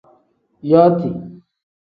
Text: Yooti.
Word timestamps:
Yooti. 0.69 1.11